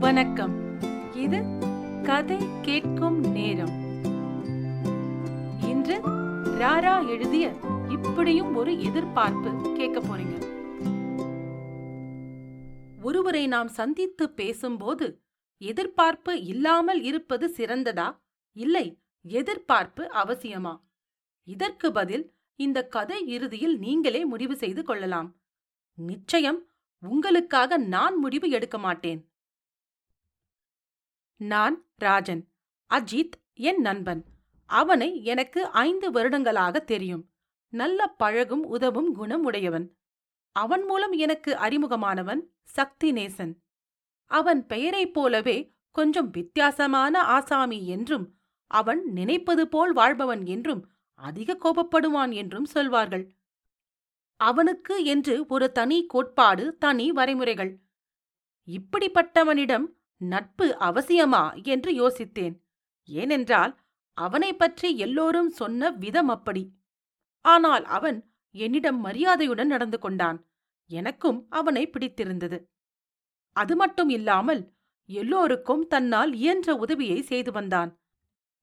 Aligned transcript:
வணக்கம். 0.00 0.80
இது 1.14 1.42
கதை 2.02 2.36
கேட்கும் 2.62 3.20
நேரம். 3.20 4.02
இன்று 5.68 6.08
ராரா 6.58 7.08
எழுதிய 7.08 7.52
இப்படியும் 7.88 8.54
ஒரு 8.54 8.82
எதிர்பார்ப்பு 8.82 9.72
கேட்க 9.76 10.00
போறீங்க. 10.00 10.46
ஒருவரை 13.02 13.46
நாம் 13.46 13.68
சந்தித்து 13.68 14.30
பேசும்போது 14.30 15.22
எதிர்பார்ப்பு 15.58 16.42
இல்லாமல் 16.42 17.02
இருப்பது 17.02 17.54
சிறந்ததா? 17.56 18.18
இல்லை 18.52 19.00
எதிர்பார்ப்பு 19.22 20.10
அவசியமா? 20.14 20.80
இதற்கு 21.44 21.92
பதில் 21.92 22.32
இந்த 22.54 22.86
கதை 22.86 23.26
இறுதியில் 23.26 23.78
நீங்களே 23.78 24.24
முடிவு 24.24 24.56
செய்து 24.56 24.84
கொள்ளலாம். 24.84 25.36
நிச்சயம் 25.94 26.66
உங்களுக்காக 27.00 27.76
நான் 27.76 28.18
முடிவு 28.18 28.50
எடுக்க 28.50 28.78
மாட்டேன். 28.78 29.27
நான் 31.38 31.86
ராஜன். 31.96 32.48
அஜித் 32.94 33.30
என் 33.54 33.80
நண்பன். 33.80 34.24
அவனை 34.66 35.24
எனக்கு 35.24 35.66
ஐந்து 35.66 36.10
வருடங்களாக 36.10 36.78
தெரியும். 36.78 37.30
நல்ல 37.68 38.06
பழகும் 38.06 38.64
உதவும் 38.64 39.14
குணம் 39.14 39.44
உடையவன். 39.44 39.96
அவன் 40.52 40.84
மூலம் 40.84 41.12
எனக்கு 41.12 41.54
அறிமுகமானவன் 41.54 42.40
சக்தி 42.62 43.12
நேசன். 43.12 43.54
அவன் 44.26 44.66
பெயரைப் 44.66 45.14
போலவே 45.14 45.74
கொஞ்சம் 45.90 46.30
வித்தியாசமான 46.30 47.22
ஆசாமி 47.22 47.86
என்றும் 47.86 48.38
அவன் 48.66 49.04
நினைப்பது 49.04 49.68
போல் 49.68 49.92
வாழ்பவன் 49.92 50.46
என்றும் 50.46 50.90
அதிக 51.14 51.56
கோபப்படுவான் 51.56 52.34
என்றும் 52.34 52.64
சொல்வார்கள். 52.64 53.34
அவனுக்கு 54.36 55.04
என்று 55.04 55.46
ஒரு 55.48 55.72
தனி 55.72 56.06
கோட்பாடு 56.06 56.76
தனி 56.78 57.12
வரைமுறைகள். 57.12 57.76
இப்படிப்பட்டவனிடம் 58.66 59.84
நட்பு 60.18 60.76
அவசியமா 60.80 61.64
என்று 61.64 61.92
யோசித்தேன். 61.92 62.60
ஏனென்றால் 63.04 63.78
அவனைப் 64.12 64.58
பற்றி 64.58 64.96
எல்லோரும் 64.96 65.50
சொன்ன 65.50 65.90
விதம் 65.90 66.28
அப்படி. 66.28 66.72
ஆனால் 67.40 67.84
அவன் 67.84 68.32
என்னிடம் 68.50 69.00
மரியாதையுடன் 69.00 69.66
நடந்து 69.66 69.98
கொண்டான். 69.98 70.48
எனக்கும் 70.86 71.46
அவனை 71.50 71.90
பிடித்திருந்தது. 71.90 72.70
அது 73.52 73.76
மட்டும் 73.76 74.08
இல்லாமல் 74.08 74.72
எல்லோருக்கும் 75.06 75.86
தன்னால் 75.86 76.32
இயன்ற 76.34 76.74
உதவியை 76.74 77.22
செய்து 77.22 77.52
வந்தான். 77.52 78.00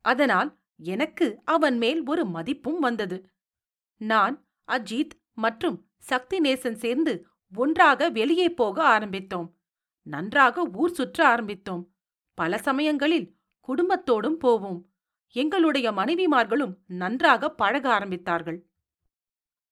அதனால் 0.02 0.60
எனக்கு 0.78 1.42
அவன் 1.46 1.78
மேல் 1.78 2.08
ஒரு 2.08 2.26
மதிப்பும் 2.26 2.80
வந்தது. 2.80 3.30
நான் 3.98 4.48
அஜித் 4.72 5.10
மற்றும் 5.34 5.90
சக்தி 5.98 6.40
நேசன் 6.40 6.74
சேர்ந்து 6.74 7.28
ஒன்றாக 7.56 8.10
வெளியே 8.10 8.50
போக 8.50 9.00
ஆரம்பித்தோம். 9.00 9.54
நன்றாக 10.06 10.70
ஊர் 10.74 10.92
சுற்ற 10.92 11.36
ஆரம்பித்தோம். 11.36 11.88
பல 12.34 12.58
சமயங்களில் 12.58 13.38
குடும்பத்தோடும் 13.68 14.40
போவோம். 14.40 14.90
எங்களுடைய 15.32 15.92
மனைவிமார்களும் 15.92 16.78
நன்றாக 16.88 17.52
பழக 17.52 18.00
ஆரம்பித்தார்கள். 18.00 18.62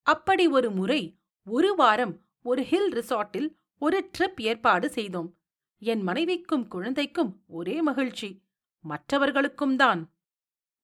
அப்படி 0.02 0.46
ஒரு 0.46 0.70
முறை 0.70 1.18
ஒரு 1.44 1.74
வாரம் 1.74 2.20
ஒரு 2.42 2.62
ஹில் 2.62 2.92
ரிசார்ட்டில் 2.92 3.54
ஒரு 3.78 4.10
ட்ரிப் 4.18 4.40
ஏற்பாடு 4.40 4.88
செய்தோம். 4.88 5.36
என் 5.78 6.02
மனைவிக்கும் 6.02 6.68
குழந்தைக்கும் 6.68 7.42
ஒரே 7.46 7.82
மகிழ்ச்சி. 7.82 8.42
மற்றவர்களுக்கும் 8.80 9.76
தான். 9.76 10.12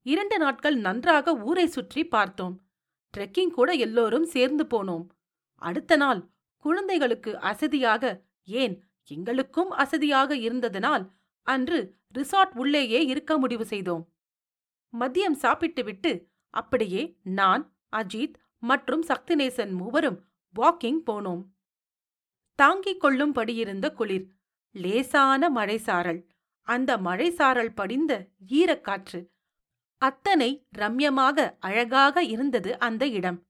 இரண்டு 0.03 0.39
நாட்கள் 0.39 0.77
நன்றாக 0.77 1.34
ஊரை 1.34 1.67
சுற்றி 1.67 2.05
பார்த்தோம். 2.06 2.61
ட்ரெக்கிங் 3.17 3.51
கூட 3.51 3.73
எல்லோரும் 3.73 4.25
சேர்ந்து 4.25 4.65
போனோம். 4.65 5.06
அடுத்த 5.55 5.97
நாள் 5.97 6.31
குழந்தைகளுக்கு 6.56 7.39
அசதியாக 7.39 8.23
ஏன் 8.45 8.90
எங்களுக்கும் 9.09 9.70
அசதியாக 9.70 10.34
இருந்ததனால் 10.34 11.05
அன்று 11.43 11.98
ரிசார்ட் 12.12 12.55
உள்ளேயே 12.55 13.05
இருக்க 13.05 13.39
முடிவு 13.39 13.65
செய்தோம். 13.65 14.05
மதியம் 14.93 15.39
சாப்பிட்டுவிட்டு 15.39 16.29
அப்படியே 16.51 17.19
நான் 17.23 17.77
அஜித் 17.97 18.34
மற்றும் 18.59 19.03
சக்திநேசன் 19.03 19.72
மூவரும் 19.72 20.19
வாக்கிங் 20.55 21.00
போனோம். 21.06 21.43
தாங்கிக் 22.55 23.05
கொள்ளும்படியிருந்த 23.05 23.93
குளிர் 23.93 24.27
லேசான 24.71 25.50
மழைசாரல் 25.50 26.27
அந்த 26.62 26.97
மழைசாரல் 26.97 27.75
படிந்த 27.75 28.28
ஈரக்காற்று 28.49 29.21
அத்தனை 29.99 30.67
ரம்யமாக 30.78 31.56
அழகாக 31.61 32.22
இருந்தது 32.25 32.78
அந்த 32.78 33.06
இடம். 33.06 33.47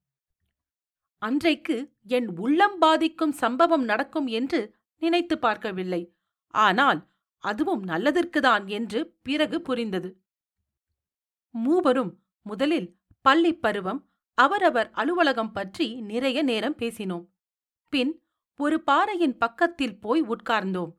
அன்றைக்கு 1.19 1.93
என் 2.07 2.39
உள்ளம் 2.39 2.79
பாதிக்கும் 2.79 3.33
சம்பவம் 3.33 3.85
நடக்கும் 3.85 4.27
என்று 4.27 4.79
நினைத்து 5.01 5.39
பார்க்கவில்லை. 5.39 6.15
ஆனால் 6.49 7.09
அதுவும் 7.39 7.85
நல்லதற்குதான் 7.87 8.67
என்று 8.67 9.17
பிறகு 9.23 9.63
புரிந்தது. 9.63 10.21
மூவரும் 11.51 12.23
முதலில் 12.43 12.97
பள்ளிப் 13.21 13.63
பருவம் 13.63 14.09
அவரவர் 14.35 14.91
அலுவலகம் 14.91 15.53
பற்றி 15.53 16.01
நிறைய 16.01 16.43
நேரம் 16.43 16.77
பேசினோம். 16.77 17.27
பின் 17.89 18.23
ஒரு 18.57 18.83
பாறையின் 18.83 19.39
பக்கத்தில் 19.39 20.01
போய் 20.01 20.23
உட்கார்ந்தோம். 20.23 20.93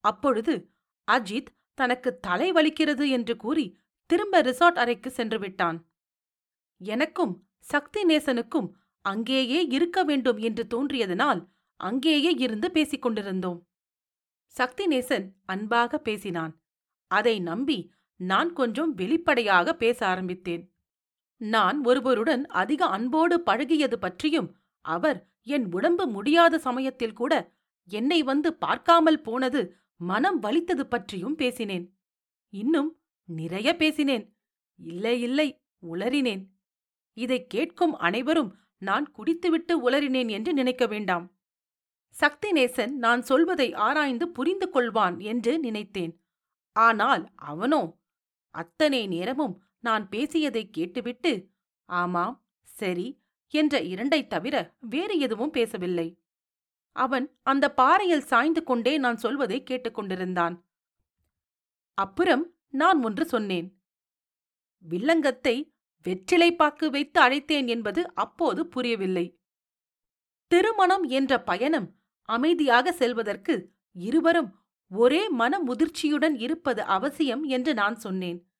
அப்பொழுது 0.00 0.70
அஜித் 1.12 1.46
தனக்கு 1.74 2.18
தலை 2.18 2.52
வலிக்கிறது 2.52 3.08
என்று 3.08 3.36
கூறி 3.36 3.78
திரும்ப 4.06 4.42
ரிசார்ட் 4.42 4.78
அறைக்கு 4.78 5.10
சென்று 5.10 5.38
விட்டான். 5.38 5.86
எனக்கும் 6.78 7.48
சக்தி 7.58 8.02
நேசனுக்கும் 8.02 8.70
அங்கேயே 9.02 9.66
இருக்க 9.66 10.04
வேண்டும் 10.04 10.38
என்று 10.38 10.66
தோன்றியதனால் 10.70 11.46
அங்கேயே 11.76 12.30
இருந்து 12.30 12.70
பேசிக் 12.70 13.02
கொண்டிருந்தோம். 13.02 13.68
சக்திநேசன் 14.56 15.32
அன்பாக 15.44 15.98
பேசினான். 15.98 16.62
அதை 17.06 17.40
நம்பி 17.40 17.92
நான் 18.16 18.52
கொஞ்சம் 18.52 18.94
வெளிப்படையாக 18.94 19.74
பேச 19.74 20.06
ஆரம்பித்தேன். 20.06 20.74
நான் 21.36 21.84
ஒருவருடன் 21.84 22.46
அதிக 22.46 22.86
அன்போடு 22.86 23.42
பழகியது 23.46 23.94
பற்றியும் 23.94 24.56
அவர் 24.80 25.30
என் 25.42 25.72
உடம்பு 25.72 26.06
முடியாத 26.06 26.58
சமயத்தில் 26.58 27.12
கூட 27.12 27.52
என்னை 27.84 28.22
வந்து 28.22 28.54
பார்க்காமல் 28.54 29.20
போனது 29.20 29.76
மனம் 29.96 30.38
வலித்தது 30.38 30.86
பற்றியும் 30.86 31.34
பேசினேன். 31.34 31.98
இன்னும் 32.48 33.00
நிறைய 33.24 33.76
பேசினேன். 33.76 34.36
இல்லை 34.76 35.22
இல்லை 35.22 35.62
உளறினேன். 35.82 36.46
இதைக் 37.12 37.50
கேட்கும் 37.50 37.94
அனைவரும் 37.94 38.56
நான் 38.78 39.10
குடித்துவிட்டு 39.10 39.90
உளறினேன் 39.90 40.28
என்று 40.28 40.52
நினைக்க 40.52 40.86
வேண்டாம். 40.86 41.35
சக்திநேசன் 42.14 42.90
நான் 42.90 43.22
சொல்வதை 43.22 43.74
ஆராய்ந்து 43.74 44.28
புரிந்து 44.28 44.70
கொள்வான் 44.72 45.18
என்று 45.22 45.58
நினைத்தேன். 45.58 46.20
ஆனால் 46.72 47.30
அவனோ? 47.34 47.98
அத்தனை 48.50 49.06
நேரமும் 49.06 49.64
நான் 49.80 50.08
பேசியதைக் 50.08 50.72
கேட்டுவிட்டு 50.72 51.48
ஆமாம் 51.84 52.46
சரி 52.62 53.20
என்ற 53.48 53.80
இரண்டைத் 53.80 54.30
தவிர 54.30 54.74
வேறு 54.80 55.18
எதுவும் 55.18 55.50
பேசவில்லை. 55.50 56.20
அவன் 56.96 57.38
அந்த 57.42 57.74
பாறையில் 57.74 58.20
சாய்ந்து 58.20 58.62
கொண்டே 58.62 58.98
நான் 58.98 59.16
சொல்வதை 59.16 59.62
கேட்டுக்கொண்டிருந்தான் 59.62 60.62
அப்புறம் 61.94 62.54
நான் 62.70 63.04
ஒன்று 63.04 63.24
சொன்னேன் 63.24 63.80
வில்லங்கத்தை 64.84 65.74
வெற்றிலைப்பாக்கு 66.04 66.90
வைத்து 66.90 67.20
அழைத்தேன் 67.22 67.66
என்பது 67.66 68.14
அப்போது 68.14 68.66
புரியவில்லை. 68.66 69.38
திருமணம் 70.46 71.02
என்ற 71.02 71.42
பயணம் 71.42 71.94
அமைதியாக 72.22 72.92
செல்வதற்கு 72.92 73.72
இருவரும் 73.92 74.58
ஒரே 74.88 75.28
மன 75.28 75.58
முதிர்ச்சியுடன் 75.58 76.40
இருப்பது 76.40 76.82
அவசியம் 76.82 77.44
என்று 77.44 77.74
நான் 77.74 77.96
சொன்னேன். 77.96 78.50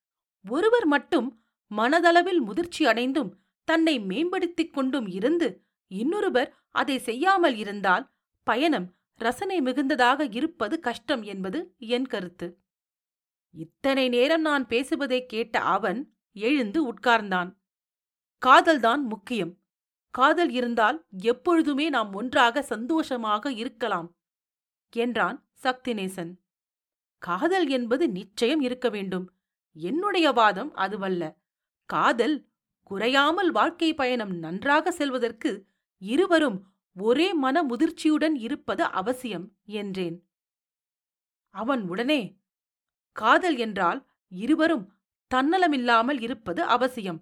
ஒருவர் 0.49 0.87
மட்டும் 0.87 1.45
மனதளவில் 1.77 2.39
முதிர்ச்சி 2.39 2.87
அடைந்தும் 2.87 3.41
தன்னை 3.65 4.01
மேம்படுத்திக் 4.01 4.73
கொண்டும் 4.73 5.07
இருந்து 5.07 5.65
இன்னொருவர் 5.87 6.55
அதை 6.71 6.99
செய்யாமல் 6.99 7.57
இருந்தால் 7.57 8.11
பயணம் 8.43 8.95
ரசனை 9.15 9.61
மிகுந்ததாக 9.61 10.35
இருப்பது 10.35 10.81
கஷ்டம் 10.81 11.23
என்பது 11.23 11.75
என் 11.79 12.07
கருத்து. 12.07 12.59
இத்தனை 13.51 14.09
நேரம் 14.09 14.41
நான் 14.41 14.67
பேசுவதைக் 14.67 15.29
கேட்ட 15.29 15.61
அவன் 15.61 16.15
எழுந்து 16.33 16.93
உட்கார்ந்தான். 16.93 17.57
காதல்தான் 18.47 19.03
முக்கியம். 19.03 19.57
காதல் 20.11 20.51
இருந்தால் 20.51 21.07
எப்பொழுதுமே 21.11 21.89
நாம் 21.89 22.13
ஒன்றாக 22.13 22.63
சந்தோஷமாக 22.63 23.53
இருக்கலாம் 23.53 24.15
என்றான் 24.91 25.49
சக்திநேசன். 25.63 26.33
காதல் 27.19 27.69
என்பது 27.69 28.09
நிச்சயம் 28.09 28.61
இருக்க 28.61 28.89
வேண்டும். 28.89 29.27
என்னுடைய 29.73 30.33
வாதம் 30.33 30.75
அதுவல்ல. 30.75 31.39
காதல் 31.85 32.49
குறையாமல் 32.83 33.51
வாழ்க்கை 33.51 33.95
பயணம் 33.95 34.39
நன்றாக 34.39 34.91
செல்வதற்கு 34.91 35.67
இருவரும் 35.99 36.75
ஒரே 36.93 37.35
மன 37.35 37.63
முதிர்ச்சியுடன் 37.63 38.35
இருப்பது 38.35 38.85
அவசியம் 38.85 39.57
என்றேன். 39.65 40.17
அவன் 41.51 41.89
உடனே 41.89 42.43
காதல் 43.13 43.57
என்றால் 43.57 44.07
இருவரும் 44.29 44.95
தன்னலமில்லாமல் 45.35 46.21
இருப்பது 46.21 46.63
அவசியம். 46.63 47.21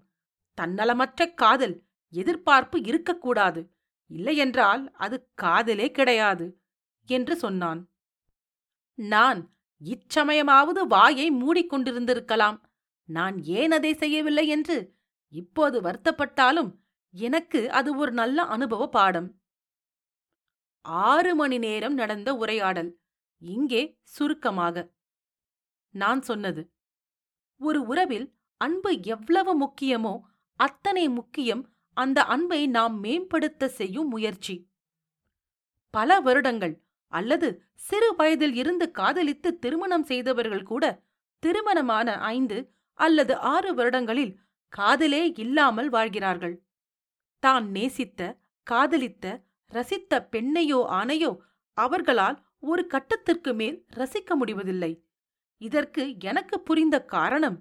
தன்னலமற்ற 0.58 1.34
காதல் 1.34 1.83
எதிர்பார்ப்பு 2.14 2.78
இருக்கக்கூடாது. 2.82 3.60
இல்லையென்றால் 4.10 4.82
அது 4.94 5.16
காதலே 5.34 5.88
கிடையாது 5.90 6.46
என்று 7.08 7.34
சொன்னான். 7.36 7.80
நான் 8.98 9.40
இச்சமயமாவது 9.80 10.82
வாயை 10.86 11.26
மூடிக்கொண்டிருந்திருக்கலாம் 11.32 12.58
நான் 13.08 13.36
ஏன் 13.58 13.70
அதை 13.70 13.92
செய்யவில்லை 13.94 14.44
என்று 14.48 14.76
இப்போது 15.32 15.76
வருத்தப்பட்டாலும் 15.80 16.70
எனக்கு 17.14 17.60
அது 17.70 17.90
ஒரு 17.96 18.12
நல்ல 18.12 18.38
அனுபவ 18.54 18.82
பாடம். 18.88 19.28
ஆறு 21.08 21.32
மணி 21.34 21.58
நேரம் 21.58 21.94
நடந்த 21.94 22.30
உரையாடல். 22.34 22.90
இங்கே 23.42 23.82
சுருக்கமாக. 24.14 24.76
நான் 25.94 26.22
சொன்னது 26.22 26.62
ஒரு 27.60 27.80
உறவில் 27.86 28.26
அன்பு 28.60 28.90
எவ்வளவு 29.04 29.52
முக்கியமோ 29.62 30.14
அத்தனை 30.60 31.04
முக்கியம் 31.08 31.62
அந்த 31.96 32.18
அன்பை 32.24 32.60
நாம் 32.66 32.96
மேம்படுத்த 33.00 33.68
செய்யும் 33.68 34.08
முயற்சி. 34.08 34.54
பல 35.94 36.20
வருடங்கள் 36.20 36.74
அல்லது 37.12 37.48
சிறு 37.74 38.08
வயதில் 38.16 38.54
இருந்து 38.54 38.86
காதலித்து 38.90 39.58
திருமணம் 39.58 40.02
செய்தவர்கள் 40.02 40.62
கூட 40.62 40.84
திருமணமான 41.42 42.08
ஐந்து 42.28 42.58
அல்லது 42.98 43.34
ஆறு 43.36 43.70
வருடங்களில் 43.74 44.32
காதலே 44.72 45.22
இல்லாமல் 45.38 45.88
வாழ்கிறார்கள். 45.88 46.56
தான் 47.42 47.66
நேசித்த 47.70 48.20
காதலித்த 48.66 49.26
ரசித்த 49.72 50.12
பெண்ணையோ 50.32 50.80
ஆணையோ 50.98 51.30
அவர்களால் 51.78 52.38
ஒரு 52.60 52.82
கட்டத்திற்கு 52.86 53.52
மேல் 53.54 53.76
ரசிக்க 53.96 54.30
முடிவதில்லை. 54.34 54.92
இதற்கு 55.60 56.02
எனக்கு 56.18 56.56
புரிந்த 56.60 56.96
காரணம் 57.14 57.58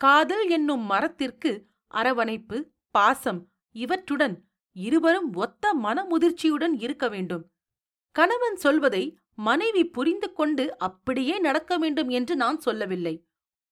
காதல் 0.00 0.44
என்னும் 0.48 0.84
மரத்திற்கு 0.84 1.52
அரவணைப்பு 1.90 2.56
பாசம் 2.94 3.40
இவற்றுடன் 3.74 4.36
இருவரும் 4.76 5.28
ஒத்த 5.34 5.74
மனமுதிர்ச்சியுடன் 5.82 6.74
இருக்க 6.80 7.08
வேண்டும். 7.08 7.44
கணவன் 8.16 8.56
சொல்வதை 8.56 9.04
மனைவி 9.38 9.82
புரிந்து 9.86 10.28
கொண்டு 10.32 10.64
அப்படியே 10.78 11.38
நடக்க 11.38 11.72
வேண்டும் 11.78 12.08
என்று 12.08 12.34
நான் 12.36 12.58
சொல்லவில்லை. 12.58 13.14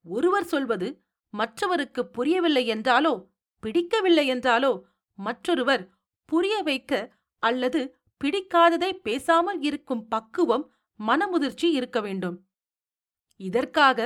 ஒருவர் 0.04 0.44
சொல்வது 0.44 0.88
மற்றவருக்கு 1.34 2.02
புரியவில்லை 2.06 2.64
என்றாலோ 2.66 3.14
பிடிக்கவில்லை 3.62 4.26
என்றாலோ 4.34 4.72
மற்றொருவர் 5.18 5.84
புரிய 6.28 6.56
வைக்க 6.62 6.92
அல்லது 7.42 7.80
பிடிக்காததை 8.20 8.90
பேசாமல் 9.02 9.60
இருக்கும் 9.60 10.08
பக்குவம் 10.08 10.64
மனமுதிர்ச்சி 11.00 11.68
இருக்க 11.70 11.98
வேண்டும். 12.00 12.36
இதற்காக 13.40 13.98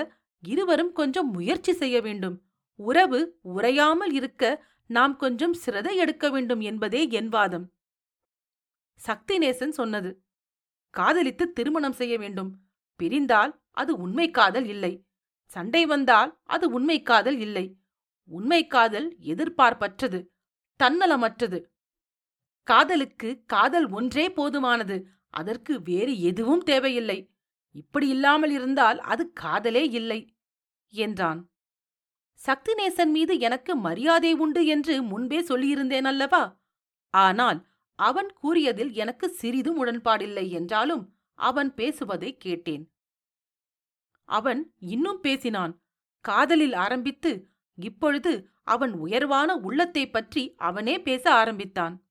இருவரும் 0.42 0.92
கொஞ்சம் 0.92 1.30
முயற்சி 1.30 1.72
செய்ய 1.72 1.96
வேண்டும். 2.00 2.36
உறவு 2.80 3.20
உறையாமல் 3.54 4.12
இருக்க 4.12 4.44
நாம் 4.90 5.16
கொஞ்சம் 5.16 5.54
சிரதை 5.66 5.94
எடுக்க 5.94 6.30
வேண்டும் 6.30 6.60
என்பதே 6.60 7.08
என் 7.10 7.28
வாதம். 7.28 7.72
சக்திநேசன் 9.06 9.68
சொன்னது. 9.68 10.10
காதலித்து 10.90 11.52
திருமணம் 11.52 11.92
செய்ய 11.92 12.18
வேண்டும். 12.18 12.50
பிரிந்தால் 12.96 13.52
அது 13.70 13.96
உண்மை 13.96 14.30
காதல் 14.30 14.66
இல்லை. 14.66 14.92
சண்டை 15.44 15.86
வந்தால் 15.86 16.40
அது 16.44 16.70
உண்மை 16.70 17.02
காதல் 17.02 17.38
இல்லை. 17.38 17.76
உண்மை 18.24 18.66
காதல் 18.66 19.16
எதிர்பார்ப்பற்றது 19.18 20.20
தன்னலமற்றது. 20.80 21.60
காதலுக்கு 22.62 23.42
காதல் 23.46 23.88
ஒன்றே 23.90 24.28
போதுமானது. 24.28 25.02
அதற்கு 25.30 25.82
வேறு 25.82 26.20
எதுவும் 26.20 26.62
தேவையில்லை. 26.62 27.18
இப்படி 27.74 28.08
இல்லாமல் 28.08 28.50
இருந்தால் 28.50 28.98
அது 28.98 29.32
காதலே 29.32 29.88
இல்லை 29.88 30.20
என்றான். 30.92 31.40
சக்திநேசன் 32.46 33.06
மீது 33.06 33.38
எனக்கு 33.38 33.76
மரியாதை 33.76 34.32
உண்டு 34.32 34.66
என்று 34.66 35.02
முன்பே 35.02 35.40
சொல்லியிருந்தேன் 35.42 36.04
அல்லவா 36.04 36.56
ஆனால் 37.10 37.66
அவன் 37.94 38.32
கூறியதில் 38.32 38.92
எனக்கு 38.92 39.28
சிறிதும் 39.28 39.84
உடன்பாடில்லை 39.84 40.48
என்றாலும் 40.48 41.14
அவன் 41.34 41.74
பேசுவதை 41.74 42.36
கேட்டேன். 42.36 42.92
அவன் 44.24 44.74
இன்னும் 44.78 45.20
பேசினான். 45.20 45.82
காதலில் 46.20 46.72
ஆரம்பித்து 46.72 47.48
இப்பொழுது 47.74 48.50
அவன் 48.62 48.92
உயர்வான 48.92 49.56
உள்ளத்தைப் 49.56 50.12
பற்றி 50.12 50.54
அவனே 50.56 51.02
பேச 51.02 51.34
ஆரம்பித்தான். 51.34 52.04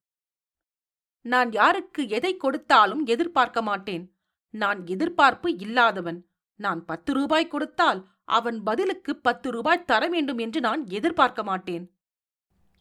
நான் 1.21 1.51
யாருக்கு 1.51 2.09
எதை 2.09 2.37
கொடுத்தாலும் 2.37 3.05
எதிர்பார்க்க 3.05 3.61
மாட்டேன். 3.61 4.15
நான் 4.49 4.87
எதிர்பார்ப்பு 4.87 5.57
இல்லாதவன். 5.57 6.29
நான் 6.55 6.85
பத்து 6.85 7.13
ரூபாய் 7.13 7.47
கொடுத்தால் 7.47 8.07
அவன் 8.29 8.63
பதிலுக்கு 8.63 9.15
பத்து 9.15 9.51
ரூபாய் 9.51 9.83
தர 9.83 10.07
வேண்டும் 10.07 10.37
என்று 10.37 10.59
நான் 10.59 10.89
எதிர்பார்க்க 10.89 11.43
மாட்டேன். 11.43 11.97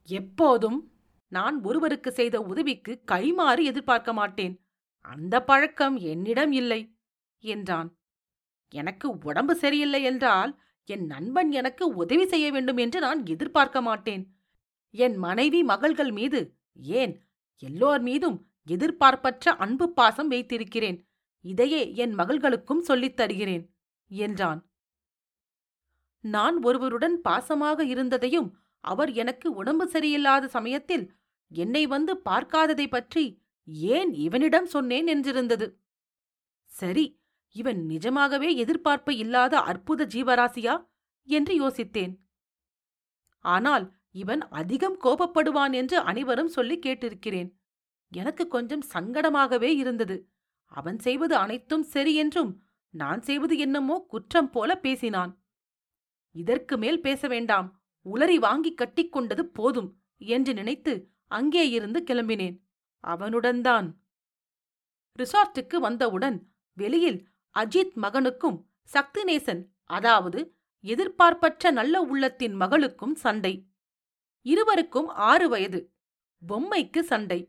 எப்போதும் 0.05 0.93
நான் 1.29 1.63
ஒருவருக்கு 1.63 2.13
செய்த 2.13 2.41
உதவிக்கு 2.41 3.03
கைமாறு 3.13 3.63
எதிர்பார்க்க 3.63 4.13
மாட்டேன். 4.13 4.65
அந்த 5.01 5.43
பழக்கம் 5.43 5.97
என்னிடம் 5.97 6.53
இல்லை 6.53 6.97
என்றான். 7.39 7.99
எனக்கு 8.69 9.19
உடம்பு 9.19 9.55
சரியில்லை 9.55 10.03
என்றால் 10.03 10.61
என் 10.85 11.07
நண்பன் 11.07 11.51
எனக்கு 11.51 11.89
உதவி 11.89 12.27
செய்ய 12.27 12.53
வேண்டும் 12.53 12.77
என்று 12.77 13.01
நான் 13.01 13.27
எதிர்பார்க்க 13.27 13.81
மாட்டேன். 13.83 14.37
என் 14.91 15.17
மனைவி 15.17 15.63
மகள்கள் 15.63 16.11
மீது 16.11 16.57
ஏன்? 16.73 17.23
எல்லோர் 17.59 18.01
மீதும் 18.01 18.47
எதிர்பார்ப்பற்ற 18.65 19.53
அன்பு 19.53 19.93
பாசம் 19.93 20.29
வைத்திருக்கிறேன். 20.29 21.09
இதையே 21.41 21.95
என் 21.95 22.15
மகள்களுக்கும் 22.15 22.81
சொல்லித் 22.81 23.17
தருகிறேன் 23.17 23.75
என்றான். 24.09 24.68
நான் 26.25 26.57
ஒருவருடன் 26.63 27.17
பாசமாக 27.25 27.85
இருந்ததையும் 27.85 28.49
அவர் 28.85 29.11
எனக்கு 29.13 29.49
உடம்பு 29.55 29.85
சரியில்லாத 29.93 30.45
சமயத்தில் 30.49 31.05
என்னை 31.51 31.83
வந்து 31.87 32.13
பார்க்காததை 32.25 32.87
பற்றி 32.89 33.25
ஏன் 33.93 34.11
இவனிடம் 34.17 34.67
சொன்னேன் 34.67 35.07
என்றிருந்தது. 35.07 35.67
சரி 36.73 37.07
இவன் 37.57 37.81
நிஜமாகவே 37.87 38.49
எதிர்பார்ப்பு 38.57 39.13
இல்லாத 39.17 39.55
அற்புத 39.63 40.07
ஜீவராசியா? 40.15 40.75
என்று 41.29 41.55
யோசித்தேன். 41.55 42.13
ஆனால் 43.45 43.85
இவன் 44.15 44.43
அதிகம் 44.51 44.97
கோபப்படுவான் 45.05 45.73
என்று 45.73 45.97
அனைவரும் 46.01 46.49
சொல்லி 46.49 46.77
கேட்டிருக்கிறேன். 46.79 47.51
எனக்கு 48.13 48.45
கொஞ்சம் 48.49 48.85
சங்கடமாகவே 48.95 49.71
இருந்தது. 49.77 50.17
அவன் 50.73 50.99
செய்வது 50.99 51.35
அனைத்தும் 51.37 51.85
சரி 51.85 52.15
என்றும் 52.15 52.53
நான் 52.95 53.21
செய்வது 53.21 53.55
என்னமோ 53.59 53.97
குற்றம் 54.09 54.51
போல 54.51 54.71
பேசினான். 54.77 55.33
இதற்கு 56.43 56.77
மேல் 56.77 57.01
பேச 57.01 57.29
வேண்டாம். 57.29 57.69
உளறி 58.07 58.37
வாங்கி 58.37 58.75
கட்டிக்கொண்டது 58.75 59.41
போதும் 59.41 59.91
என்று 60.17 60.55
நினைத்து 60.55 60.93
அங்கே 61.27 61.69
இருந்து 61.69 62.01
கிளம்பினேன். 62.07 62.57
அவனுடன்தான். 63.05 63.89
ரிசார்ட்டுக்கு 65.19 65.77
வந்தவுடன் 65.77 66.39
வெளியில் 66.73 67.21
அஜித் 67.59 67.97
மகனுக்கும் 67.97 68.59
சக்திநேசன் 68.93 69.63
அதாவது 69.85 70.41
எதிர்பார்ப்பற்ற 70.85 71.71
நல்ல 71.71 72.01
உள்ளத்தின் 72.03 72.55
மகளுக்கும் 72.55 73.15
சண்டை. 73.15 73.55
இருவருக்கும் 74.47 75.09
ஆறு 75.31 75.49
வயது 75.49 75.81
பொம்மைக்கு 76.43 77.01
சண்டை. 77.01 77.41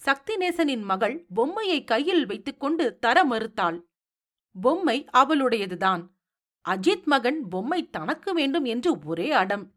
சக்திநேசனின் 0.00 0.84
மகள் 0.84 1.16
பொம்மையை 1.34 1.84
கையில் 1.84 2.24
வைத்துக்கொண்டு 2.26 2.98
தர 2.98 3.18
மறுத்தாள். 3.24 3.78
பொம்மை 4.56 4.98
அவளுடையதுதான். 5.12 6.02
அஜித் 6.68 7.04
மகன் 7.04 7.48
பொம்மை 7.48 7.90
தனக்கு 7.90 8.34
வேண்டும் 8.34 8.64
என்று 8.64 8.98
ஒரே 8.98 9.30
அடம். 9.30 9.74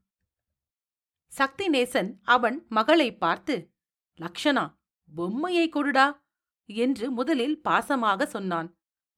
சக்திநேசன் 1.38 2.10
அவன் 2.24 2.65
மகளை 2.70 3.17
பார்த்து 3.17 3.74
லக்ஷனா 4.20 4.75
பொம்மையை 5.15 5.70
கொடுடா 5.70 6.20
என்று 6.65 7.12
முதலில் 7.12 7.62
பாசமாக 7.63 8.24
சொன்னான். 8.24 8.70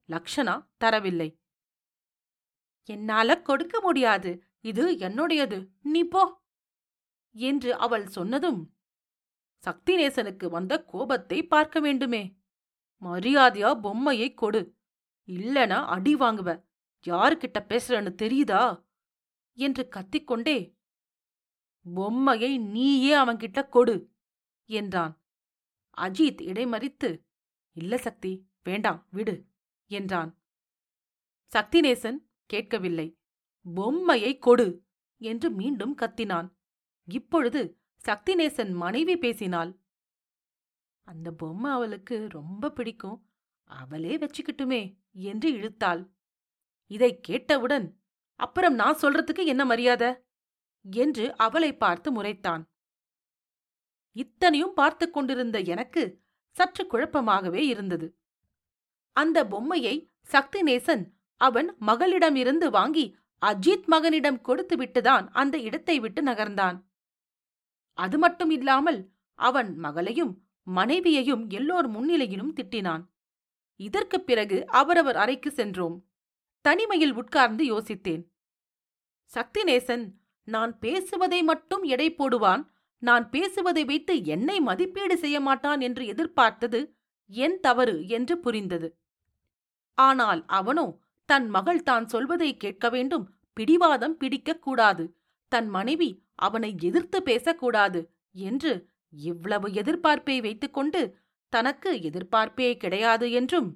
லக்ஷனா 0.10 0.56
தரவில்லை. 0.84 1.30
என்னால 2.84 3.42
கொடுக்க 3.42 3.82
முடியாது. 3.82 4.44
இது 4.62 4.98
என்னுடையது. 4.98 5.70
நீ 5.82 6.04
போ 6.04 6.24
என்று 7.32 7.76
அவள் 7.76 8.08
சொன்னதும் 8.08 8.76
சக்திநேசனுக்கு 9.64 10.46
வந்த 10.50 10.84
கோபத்தை 10.84 11.48
பார்க்க 11.48 11.80
வேண்டுமே. 11.80 12.40
மரியாதையா 13.02 13.80
பொம்மையை 13.80 14.34
கொடு. 14.34 14.62
இல்லனா 15.28 15.80
அடி 15.86 16.16
வாங்குவ. 16.16 16.69
யாருக்கிட்ட 17.06 17.60
பேசுறேன்னு 17.60 18.12
தெரியுதா? 18.22 18.86
என்று 19.54 19.88
கத்திக்கொண்டே 19.92 20.78
பொம்மையை 21.94 22.58
நீயே 22.58 23.16
அவன்கிட்ட 23.18 23.70
கொடு 23.70 24.12
என்றான். 24.66 25.22
அஜித் 25.98 26.42
இடைமறித்து 26.42 27.24
இல்ல 27.72 27.98
சக்தி 27.98 28.48
வேண்டாம் 28.64 29.08
விடு 29.12 29.46
என்றான். 29.86 30.42
சக்திநேசன் 31.54 32.18
கேட்கவில்லை. 32.46 33.20
பொம்மையை 33.76 34.38
கொடு 34.38 34.86
என்று 35.18 35.50
மீண்டும் 35.50 35.98
கத்தினான். 35.98 36.50
இப்பொழுது 37.08 37.82
சக்திநேசன் 38.06 38.74
மனைவி 38.74 39.18
பேசினாள். 39.18 39.80
அந்த 41.02 41.32
பொம்மை 41.32 41.72
அவளுக்கு 41.72 42.28
ரொம்ப 42.28 42.72
பிடிக்கும். 42.72 43.30
அவளே 43.64 44.18
வச்சுக்கிட்டுமே 44.18 44.98
என்று 45.12 45.52
இழுத்தாள். 45.54 46.02
இதை 46.92 47.20
கேட்டவுடன் 47.20 48.02
அப்புறம் 48.36 48.74
நான் 48.74 49.00
சொல்றதுக்கு 49.00 49.46
என்ன 49.46 49.66
மரியாதை? 49.66 50.16
என்று 50.92 51.38
அவளை 51.38 51.78
பார்த்து 51.78 52.24
முறைத்தான். 52.24 52.64
இத்தனையும் 54.12 54.74
பார்த்து 54.74 55.12
கொண்டிருந்த 55.12 55.60
எனக்கு 55.60 56.22
சற்று 56.50 56.88
குழப்பமாகவே 56.92 57.56
இருந்தது. 57.56 58.18
அந்த 59.12 59.48
பொம்மையை 59.48 60.12
சக்திநேசன் 60.32 61.12
அவன் 61.36 61.78
மகளிடமிருந்து 61.78 62.70
வாங்கி 62.70 63.18
அஜித் 63.46 63.86
மகனிடம் 63.86 64.42
கொடுத்து 64.42 64.76
விட்டுதான் 64.76 65.30
அந்த 65.32 65.58
இடத்தை 65.58 66.00
விட்டு 66.00 66.24
நகர்ந்தான். 66.24 66.84
அது 67.94 68.18
மட்டும் 68.18 68.50
இல்லாமல் 68.50 69.12
அவன் 69.34 69.78
மகளையும் 69.78 70.48
மனைவியையும் 70.64 71.50
எல்லோர் 71.50 71.90
முன்னிலையிலும் 71.90 72.54
திட்டினான். 72.56 73.06
இதற்குப் 73.76 74.26
பிறகு 74.26 74.68
அவரவர் 74.68 75.16
அறைக்கு 75.16 75.52
சென்றோம். 75.52 76.09
தனிமையில் 76.66 77.14
உட்கார்ந்து 77.14 77.64
யோசித்தேன். 77.64 78.24
சக்திநேசன் 79.32 80.06
நான் 80.48 80.80
பேசுவதை 80.80 81.44
மட்டும் 81.44 81.84
எடை 81.84 82.08
போடுவான் 82.12 82.64
நான் 83.02 83.30
பேசுவதை 83.30 83.84
வைத்து 83.86 84.14
என்னை 84.26 84.60
மதிப்பீடு 84.60 85.18
செய்ய 85.18 85.38
மாட்டான் 85.40 85.80
என்று 85.80 86.06
எதிர்பார்த்தது 86.06 86.80
என் 87.30 87.60
தவறு 87.60 88.08
என்று 88.08 88.36
புரிந்தது. 88.38 88.90
ஆனால் 89.98 90.42
அவனோ 90.50 90.88
தன் 91.30 91.48
மகள் 91.50 91.82
தான் 91.84 92.06
சொல்வதை 92.06 92.58
கேட்க 92.58 92.90
வேண்டும் 92.90 93.26
பிடிவாதம் 93.58 94.16
பிடிக்கக் 94.18 94.64
கூடாது 94.64 95.04
தன் 95.52 95.70
மனைவி 95.70 96.10
அவனை 96.36 96.72
எதிர்த்து 96.82 97.20
பேசக்கூடாது 97.22 98.02
என்று 98.42 98.72
இவ்வளவு 99.14 99.68
எதிர்பார்ப்பை 99.72 100.38
வைத்துக்கொண்டு 100.42 101.02
தனக்கு 101.54 101.92
எதிர்பார்ப்பே 102.02 102.78
கிடையாது 102.78 103.28
என்றும் 103.32 103.70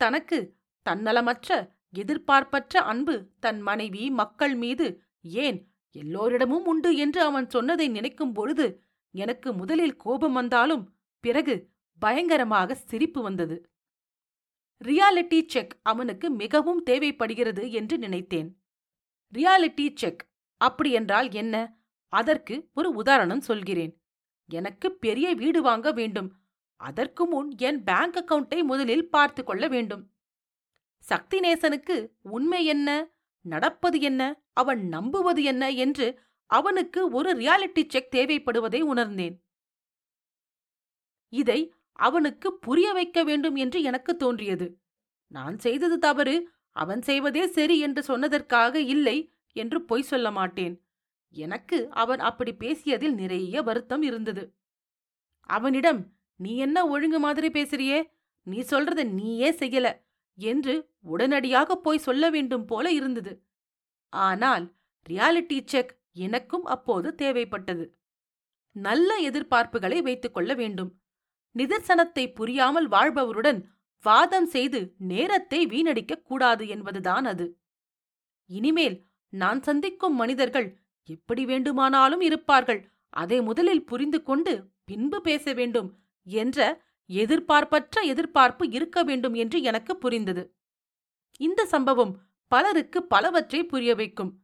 தனக்கு 0.00 0.38
தன்னலமற்ற 0.86 1.50
எதிர்பார்ப்பற்ற 1.90 2.80
அன்பு 2.80 3.28
தன் 3.40 3.60
மனைவி 3.60 4.10
மக்கள் 4.10 4.54
மீது 4.54 5.02
ஏன் 5.20 5.72
எல்லோரிடமும் 5.90 6.66
உண்டு 6.66 6.96
என்று 6.96 7.22
அவன் 7.22 7.50
சொன்னதை 7.50 7.88
நினைக்கும் 7.88 8.32
பொழுது 8.32 8.82
எனக்கு 9.10 9.52
முதலில் 9.52 9.96
கோபம் 9.96 10.32
வந்தாலும் 10.32 10.94
பிறகு 11.20 11.70
பயங்கரமாக 11.98 12.74
சிரிப்பு 12.74 13.22
வந்தது. 13.22 13.70
ரியாலிட்டி 14.84 15.46
செக் 15.46 15.78
அவனுக்கு 15.82 16.30
மிகவும் 16.30 16.82
தேவைப்படுகிறது 16.82 17.70
என்று 17.70 17.98
நினைத்தேன். 17.98 18.62
ரியாலிட்டி 19.34 19.96
செக் 19.96 20.28
அப்படியென்றால் 20.56 21.32
என்ன? 21.32 21.80
அதற்கு 22.12 22.68
ஒரு 22.74 22.90
உதாரணம் 22.90 23.40
சொல்கிறேன். 23.40 24.02
எனக்கு 24.46 24.92
பெரிய 24.92 25.34
வீடு 25.34 25.62
வாங்க 25.62 25.92
வேண்டும். 25.92 26.32
அதற்கு 26.76 27.26
முன் 27.26 27.54
என் 27.58 27.82
பேங்க் 27.82 28.16
அக்கவுண்டை 28.20 28.62
முதலில் 28.62 29.10
பார்த்து 29.10 29.44
கொள்ள 29.44 29.68
வேண்டும். 29.68 30.10
சக்திநேசனுக்கு 31.10 32.10
உண்மை 32.22 32.64
என்ன? 32.64 33.10
நடப்பது 33.40 34.00
என்ன? 34.00 34.42
அவன் 34.52 34.88
நம்புவது 34.88 35.42
என்ன? 35.42 35.70
என்று 35.70 36.20
அவனுக்கு 36.46 37.10
ஒரு 37.10 37.36
ரியாலிட்டி 37.36 37.88
செக் 37.88 38.14
தேவைப்படுவதை 38.14 38.80
உணர்ந்தேன். 38.80 39.44
இதை 41.28 41.74
அவனுக்கு 41.92 42.54
புரிய 42.54 42.92
வைக்க 42.92 43.24
வேண்டும் 43.24 43.56
என்று 43.56 43.82
எனக்கு 43.82 44.16
தோன்றியது. 44.16 44.78
நான் 45.26 45.58
செய்தது 45.58 45.98
தவறு 45.98 46.50
அவன் 46.70 47.02
செய்வதே 47.02 47.46
சரி 47.46 47.78
என்று 47.78 48.02
சொன்னதற்காக 48.02 48.74
இல்லை 48.74 49.32
என்று 49.52 49.84
பொய் 49.84 50.02
சொல்ல 50.02 50.30
மாட்டேன். 50.30 50.86
எனக்கு 51.28 51.90
அவன் 51.90 52.18
அப்படி 52.18 52.52
பேசியதில் 52.54 53.14
நிறைய 53.14 53.62
வருத்தம் 53.62 54.02
இருந்தது. 54.02 54.56
அவனிடம் 55.40 56.12
நீ 56.36 56.56
என்ன 56.56 56.88
ஒழுங்கு 56.88 57.18
மாதிரி 57.18 57.48
பேசுறியே? 57.48 58.12
நீ 58.42 58.60
சொல்றத 58.60 59.10
நீயே 59.10 59.50
செய்யல. 59.50 60.06
என்று 60.38 60.90
உடனடியாக 61.00 61.76
போய் 61.76 61.98
சொல்ல 61.98 62.30
வேண்டும் 62.30 62.64
போல 62.64 62.90
இருந்தது. 62.90 63.44
ஆனால் 64.08 64.74
ரியாலிட்டி 65.08 65.66
செக் 65.66 65.98
எனக்கும் 66.12 66.64
அப்போது 66.64 67.14
தேவைப்பட்டது. 67.18 67.90
நல்ல 68.72 69.14
எதிர்பார்ப்புகளை 69.14 70.02
வைத்துக் 70.02 70.34
கொள்ள 70.34 70.54
வேண்டும். 70.54 71.00
நிதர்சனத்தை 71.58 72.34
புரியாமல் 72.34 72.88
வாழ்பவருடன் 72.88 73.62
வாதம் 74.02 74.46
செய்து 74.46 74.94
நேரத்தை 74.98 75.66
வீணடிக்கக் 75.66 76.22
கூடாது 76.22 76.68
என்பதுதான் 76.68 77.24
அது. 77.24 77.58
இனிமேல் 78.46 79.04
நான் 79.28 79.62
சந்திக்கும் 79.62 80.14
மனிதர்கள் 80.14 80.80
எப்படி 81.04 81.44
வேண்டுமானாலும் 81.44 82.20
இருப்பார்கள். 82.20 82.92
அதை 83.10 83.42
முதலில் 83.42 83.84
புரிந்து 83.84 84.22
கொண்டு 84.22 84.70
பின்பு 84.84 85.20
பேச 85.20 85.52
வேண்டும் 85.52 85.98
என்ற 86.22 86.86
எதிர்பார்ப்பற்ற 87.10 88.00
எதிர்பார்ப்பு 88.00 88.70
இருக்க 88.70 89.02
வேண்டும் 89.02 89.34
என்று 89.34 89.62
எனக்கு 89.62 89.96
புரிந்தது. 89.96 90.54
இந்த 91.36 91.66
சம்பவம் 91.66 92.18
பலருக்கு 92.48 93.02
பலவற்றை 93.02 93.64
புரிய 93.64 93.94
வைக்கும். 93.94 94.42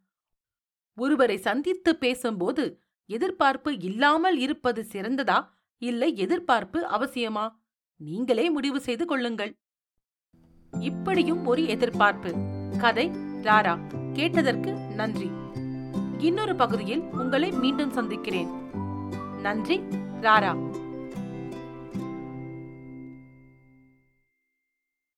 ஒருவரை 0.96 1.36
சந்தித்து 1.36 1.96
பேசும்போது 1.96 2.80
எதிர்பார்ப்பு 3.06 3.78
இல்லாமல் 3.80 4.38
இருப்பது 4.38 4.86
சிறந்ததா? 4.92 5.48
இல்லை 5.78 6.16
எதிர்பார்ப்பு 6.16 6.86
அவசியமா? 6.86 7.48
நீங்களே 7.96 8.50
முடிவு 8.50 8.80
செய்து 8.80 9.06
கொள்ளுங்கள். 9.06 9.52
இப்படியும் 10.80 11.46
ஒரு 11.46 11.66
எதிர்பார்ப்பு. 11.66 12.34
கதை 12.78 13.08
ராரா. 13.42 13.78
கேட்டதற்கு 14.12 14.72
நன்றி. 14.72 15.30
இன்னொரு 16.18 16.56
பகுதியில் 16.56 17.00
உங்களை 17.00 17.50
மீண்டும் 17.50 17.90
சந்திக்கிறேன். 17.90 18.48
நன்றி 19.40 19.78
ராரா. 20.20 20.82